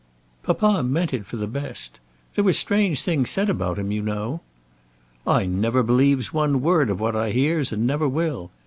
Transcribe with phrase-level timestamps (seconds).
[0.41, 1.99] "Papa meant it for the best.
[2.33, 4.41] There were strange things said about him, you know."
[5.27, 8.49] "I never believes one word of what I hears, and never will.